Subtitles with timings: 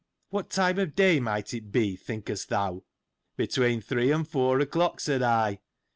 [0.31, 2.81] 595 What time of the day might it be, thinkest thou?
[3.37, 5.59] Between three and Jour o'clock, said I.